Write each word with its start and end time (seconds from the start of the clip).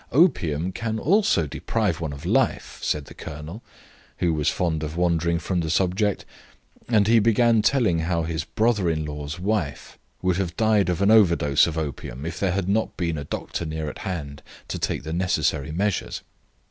"Opium 0.11 0.71
can 0.71 0.97
also 0.97 1.45
deprive 1.45 2.01
one 2.01 2.11
of 2.11 2.25
life," 2.25 2.79
said 2.81 3.05
the 3.05 3.13
colonel, 3.13 3.61
who 4.17 4.33
was 4.33 4.49
fond 4.49 4.81
of 4.81 4.97
wandering 4.97 5.37
from 5.37 5.59
the 5.59 5.69
subject, 5.69 6.25
and 6.87 7.05
he 7.05 7.19
began 7.19 7.61
telling 7.61 7.99
how 7.99 8.23
his 8.23 8.43
brother 8.43 8.89
in 8.89 9.05
law's 9.05 9.39
wife 9.39 9.99
would 10.23 10.37
have 10.37 10.57
died 10.57 10.89
of 10.89 11.03
an 11.03 11.11
overdose 11.11 11.67
of 11.67 11.77
opium 11.77 12.25
if 12.25 12.39
there 12.39 12.53
had 12.53 12.67
not 12.67 12.97
been 12.97 13.19
a 13.19 13.25
doctor 13.25 13.63
near 13.63 13.91
at 13.91 13.99
hand 13.99 14.41
to 14.69 14.79
take 14.79 15.03
the 15.03 15.13
necessary 15.13 15.71
measures. 15.71 16.21